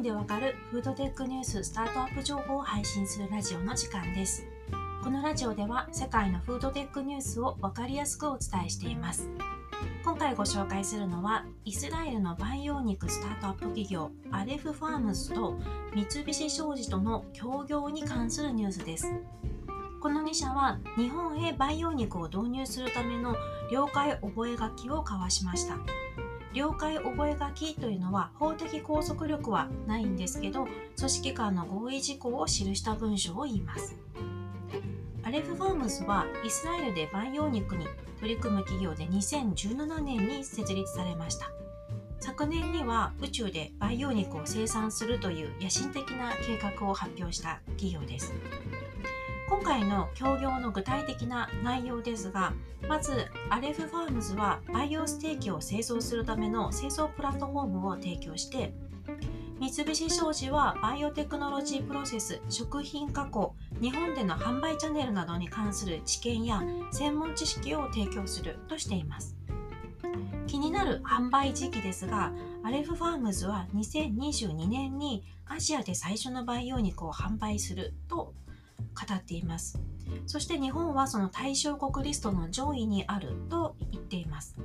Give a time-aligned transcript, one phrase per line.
[0.00, 4.46] 分でわかるフードテックニューススタートアップ情報を配信するラジオの時間です。
[5.04, 9.28] このラジオでは世界のフードテックニュースをわかりやすくお伝えしています。
[10.02, 15.58] 今回ご紹介するのはイスラエルの培養肉スタートアップ企業アレフファームズと
[15.94, 19.12] 三菱商事との協業に関するニュースです。
[20.00, 23.36] この2社は日本へ培養肉を導入するための
[23.70, 25.76] 了解覚書を交わしました。
[26.52, 33.96] 了解覚書というのは法的拘束力はないんですけど組織間の合意事項を記した文書を言います。
[35.22, 37.86] アレフファームズはイスラエルで培養肉に
[38.18, 41.52] 取り組む企業で2017年に設立されました。
[42.18, 48.32] 昨年には宇宙で培養肉を生産するという野心的な計画を発表した企業です。
[49.50, 52.52] 今回の協業の具体的な内容ですが
[52.88, 58.72] まずアレフファームズは培養ステーキを製造するための製造プラットフォームを提供して
[59.58, 66.62] 三菱商事はバイオテクノロジープロセス食品加工日本での販売チャンネルなどに関する知見や
[66.92, 69.36] 専門知識を提供するとしています。
[70.50, 72.32] 気になる販売時期ですが
[72.64, 78.34] アレフファームズは2022年にアジアで最初の培養肉を販売すると
[79.10, 79.78] 語っています。
[80.26, 84.56] そして日本はその対象国リストの上位にあると言っています。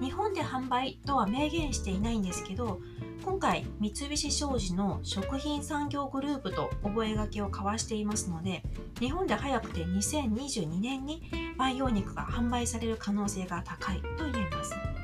[0.00, 2.80] 日本で販売とは明言していないんですけど
[3.24, 8.62] 今回三菱商事の食品産業グループと覚書を交わしていますので
[9.00, 11.22] 日本で早くて2022年に
[11.56, 14.95] 培養肉が販売される可能性が高いと言えます。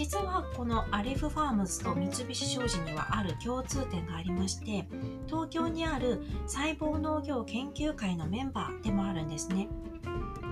[0.00, 4.88] 実はこのアレフファームズと三菱商事にはある共通点がありまして
[5.26, 9.68] 東京にある細胞農業研究会のメンバーでもあるんですね。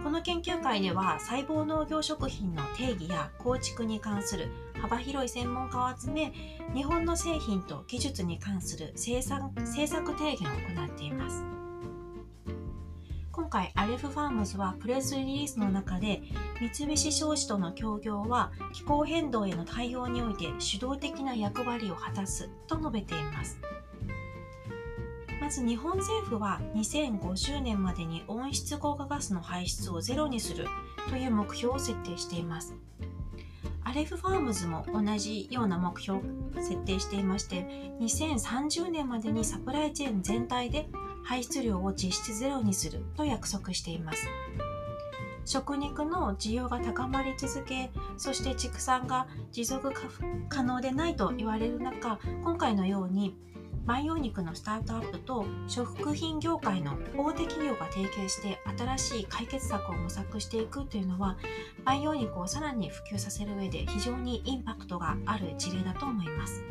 [0.05, 4.51] この研究会では細胞農業食品の定義や構築に関する
[4.83, 6.31] 幅広い専門家を集め
[6.75, 11.68] 日本の製品と技術に関する政策提言を行っています。
[13.49, 16.21] 今回アレフファームズはプレスリリースの中で
[16.61, 23.59] 三菱商事との協業は気候変動への対応において主導的な役割を果たすと述べています。
[25.41, 30.67] まず日本政府は2050年までに温室効果ガスの排出をゼロにする
[31.09, 32.75] という目標を設定しています。
[33.83, 36.23] アレフファームズも同じような目標を
[36.57, 37.67] 設定していまして
[37.99, 40.91] 2030年までにサプライチェーン全体で
[41.29, 44.27] 排出量を実質ゼロにすると約束しています
[45.45, 49.93] 食肉の需要が高まり続けそして畜産が持続
[50.49, 53.37] 可能でないと言われる中今回のように
[53.85, 61.37] 培養肉のスタートアップと食品業界の大手企業が提携して新しい解決策を模索していくというのは
[61.85, 66.65] 培養肉をさらに普及させる上で非常にインパクトがある事例だと思います。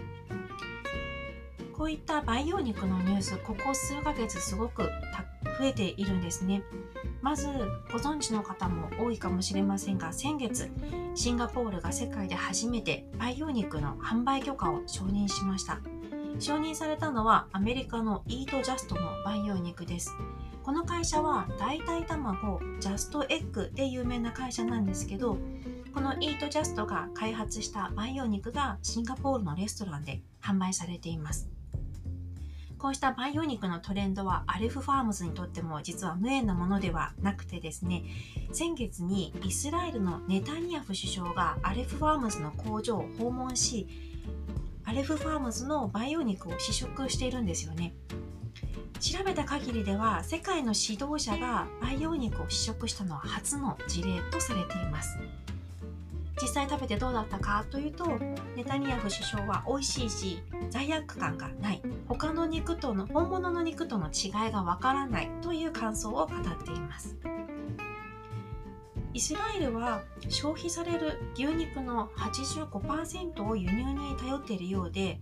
[1.78, 4.84] こういった培養肉のニュースここ数ヶ月すごく
[5.60, 6.64] 増えているんですね。
[7.22, 7.48] まず
[7.92, 10.72] ご存知の方も多いかもしれませんが先月
[11.14, 15.80] シンガポールが世界で初めて培養肉の販売許可を承認しました。
[16.40, 20.16] 承認されたのはアメリカのイートジャストの培養肉です。
[20.64, 25.38] この会社は代替卵ジャストエッグで有名な会社なんですけど
[25.94, 31.57] このイートジャストが開発した培養肉がシンガポールのレストランで販売されています。
[32.80, 38.04] こうした培養肉のトレンドはアレフファームズにとっても実は無縁なものではなくてですね
[38.52, 43.88] 先月にイスラエルのネタニヤフ首相がアレフファームズの工場を訪問し
[44.86, 47.94] アレフファームズの培養肉を試食しているんですよね。
[49.00, 55.18] 調べた限りでは世界の指導者が培養肉を試食したのは初の事例とされています。
[56.42, 58.06] 実際食べてどうだったかというと
[58.56, 67.16] ネタニヤフ首相は美味しいし罪悪感がない他の肉との本物の肉との違いがわからないという感想を語っています
[69.14, 75.20] イスラエルは消費される牛肉の85%を輸入に頼っているようで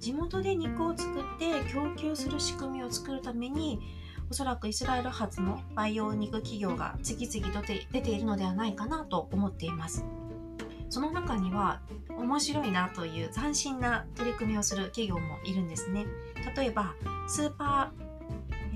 [0.00, 3.80] 地元で肉を作って供給する仕組みを作るために
[4.30, 10.04] おそらくイスラエル発の培養肉企業が次々と出ているのではないかなと思っています。
[10.90, 11.80] その中には
[12.16, 16.06] 面白いなという斬新な取り組みをする企業もいるんですね。
[16.56, 16.94] 例えば
[17.26, 17.92] スーパ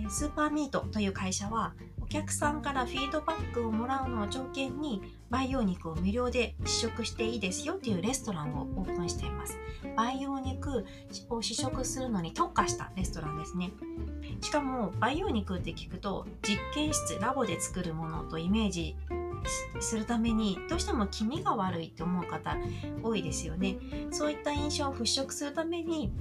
[0.06, 5.00] ースーパーミートという会社はお客さんからフィードバックをもらうのを条件に
[5.30, 9.58] 培養肉を無料で試食していいですよというレストランをオープンしています。
[9.96, 10.84] 培養肉
[11.30, 13.72] を試食するのに特化したレストランですね。
[14.42, 18.96] しかも培養肉って聞くと実験室ラボで作るものとイメージ
[19.80, 22.56] するためにどうしても気味が悪いって思う方
[23.02, 23.76] 多いですよね。
[24.10, 26.12] そういった印象を払拭するために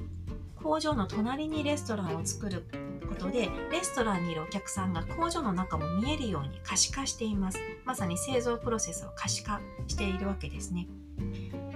[0.56, 2.66] 工場の隣にレストランを作る
[3.08, 7.60] ことでレストランにいるお客さんが工場の中も見えるように可視化しています。
[7.86, 10.88] まさに製造プロセスを可視化しているわけですね。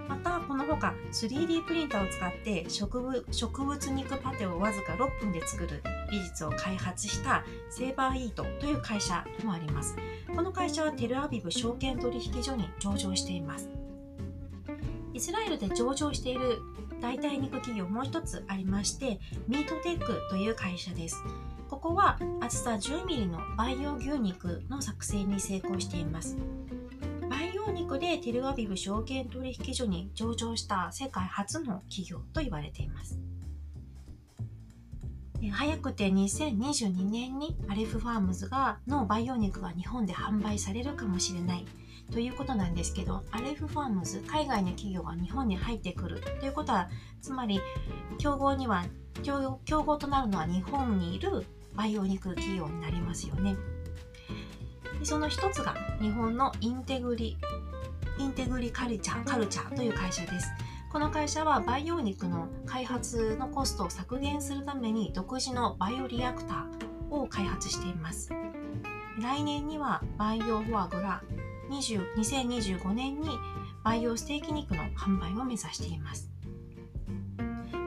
[0.08, 5.82] またこのほか 3D プリンターを使って植物植物肉パテをわずか6分で作る
[6.12, 9.96] 技術を開発したセーバーイートという会社もあります。
[10.36, 13.70] この会社はテルアビブ証券取引所に上場しています。
[15.14, 16.60] イスラエルで上場している
[17.02, 21.24] 代替肉企業もう一つありましてミートテックという会社です。
[21.70, 26.38] ここは厚さ 10mm の培養牛肉の作成に成功しています。
[27.66, 33.20] 培養肉でテルアビブ証券取引所に上場した世界初の企業と言われています。
[35.52, 41.66] 早くて2022年にアレフファームズがの培養肉が日本で販売されるかもしれない
[42.12, 46.90] ということなんですけどアレフファームズ海外の企業が日本に入ってくるということは
[47.22, 47.60] つまり
[48.18, 48.86] 競合には
[49.24, 53.56] 競合となるのは日本にいる培養肉企業になりますよね。
[55.00, 57.38] でその一つが日本のインテグリ
[58.18, 60.48] インテグリカルチャーカルチャーという会社です。
[60.92, 68.30] この会社は培養肉の開発のコストを削減するために独自のバイオリアクターを開発しています。
[69.22, 71.22] 来年には培養フォアグラ
[71.70, 73.30] 2025年に
[73.84, 76.30] 培養ステーキ肉の販売を目指しています。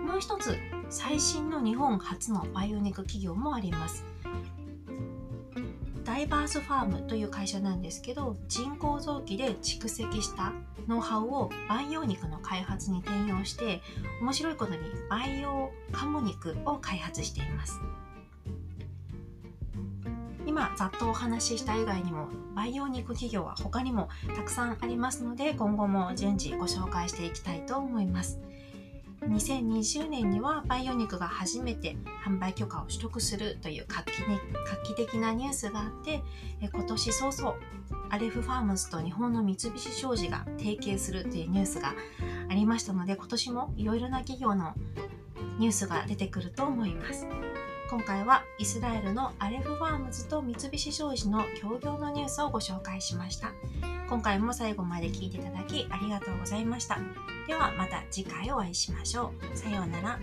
[0.07, 0.57] もう一つ
[0.91, 4.05] 最新の日本初の培養肉企業もあります。
[6.19, 10.53] ダイバースファームという会社なんですけど人工臓器で蓄積した
[10.89, 13.81] ノウハウを培養肉の開発に転用して
[14.21, 17.81] 面白いことに培養カモ肉を開発しています。
[20.45, 22.27] 今ざっとお話しした以外にも
[22.57, 28.41] 培養肉企業は他にもたくさんありますので今後も順次ご紹介していきたいと思います。
[29.23, 36.23] 2020年には培養肉が初めて販売許可を取得するという画期,、ね、画期的なニュースがあって
[36.61, 37.57] 今年早々
[38.11, 41.95] アレフファームズと日本の三菱商事が提携するというニュースが
[42.49, 44.75] ありましたので今年もいろいろな企業の
[45.59, 47.27] ニュースが出てくると思います。
[47.91, 53.53] 今回はイスラエルのアレフファームズと三菱商事の協業のニュースをご紹介しました。
[54.11, 56.99] 今回も最後まで聞いていただきありがとうございました。
[57.47, 59.57] ではまた次回お会いしましょう。
[59.57, 60.19] さようなら。